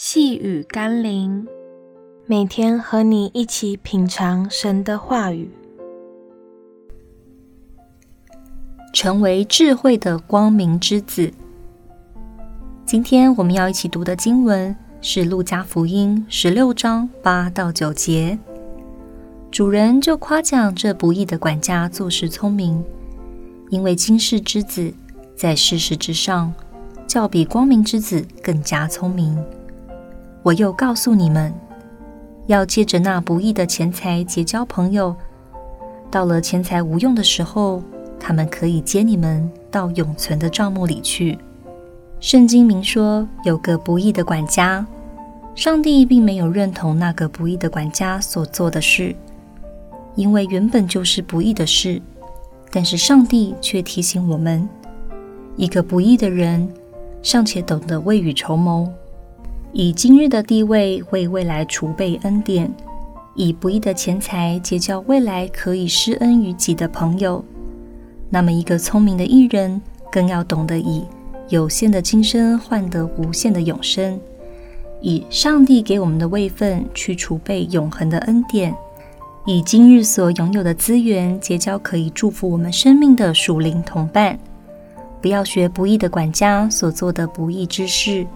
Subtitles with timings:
[0.00, 1.44] 细雨甘霖，
[2.24, 5.50] 每天和你一起品尝神的话语，
[8.94, 11.32] 成为智慧的光明之子。
[12.86, 18.38] 今天我们要一起读的经文是《路加福音》十六章八到九节。
[19.50, 22.84] 主人就夸奖这不义的管家做事聪明，
[23.68, 24.94] 因为今世之子
[25.34, 26.54] 在世事之上，
[27.08, 29.36] 较比光明之子更加聪明。
[30.48, 31.52] 我又告诉你们，
[32.46, 35.14] 要借着那不义的钱财结交朋友，
[36.10, 37.82] 到了钱财无用的时候，
[38.18, 41.38] 他们可以接你们到永存的帐目里去。
[42.18, 44.86] 圣经明说，有个不义的管家，
[45.54, 49.14] 上帝并没有认同那个不义的管家所做的事，
[50.14, 52.00] 因为原本就是不义的事。
[52.70, 54.66] 但是上帝却提醒我们，
[55.56, 56.66] 一个不义的人
[57.22, 58.90] 尚且懂得未雨绸缪。
[59.72, 62.72] 以今日的地位为未来储备恩典，
[63.34, 67.44] 以不义的钱财结交未来可以施恩于己的朋友。
[68.30, 71.04] 那么，一个聪明的艺人更要懂得以
[71.48, 74.18] 有限的今生换得无限的永生，
[75.02, 78.74] 以上帝给我们的位分去储备永恒的恩典，
[79.44, 84.38] 以今日所拥有的资源结交可以祝福我们生命的属灵同伴。
[85.20, 88.26] 不要学不义的管家所做的不义之事。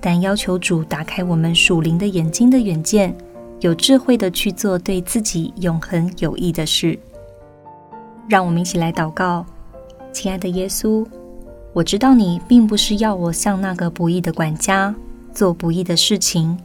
[0.00, 3.14] 但要求主打开我们属灵的眼睛的远见，
[3.60, 6.98] 有智慧的去做对自己永恒有益的事。
[8.28, 9.44] 让我们一起来祷告，
[10.12, 11.06] 亲爱的耶稣，
[11.72, 14.94] 我知道你并不是要我像那个不义的管家
[15.34, 16.58] 做不义的事情，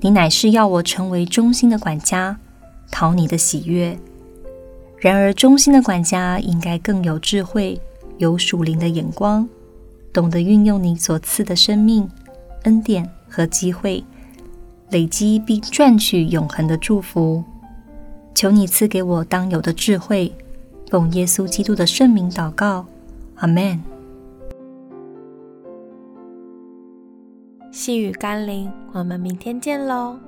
[0.00, 2.38] 你乃是要我成为忠心的管家，
[2.90, 3.98] 讨你的喜悦。
[4.98, 7.78] 然而，忠心的管家应该更有智慧，
[8.16, 9.46] 有属灵的眼光，
[10.14, 12.08] 懂得运用你所赐的生命。
[12.64, 14.04] 恩典和机会，
[14.90, 17.42] 累积并赚取永恒的祝福。
[18.34, 20.30] 求你赐给我当有的智慧，
[20.90, 22.84] 奉耶稣基督的圣名祷告，
[23.36, 23.80] 阿门。
[27.70, 30.18] 细雨甘霖，我们明天见喽。